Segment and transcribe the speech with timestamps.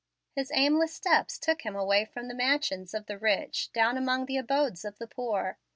[0.35, 4.37] His aimless steps took him away from the mansions of the rich down among the
[4.37, 5.59] abodes of the poor.